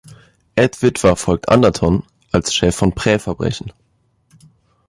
[0.55, 3.71] Ed Witwer folgt Anderton als Chef von Prä-Verbrechen.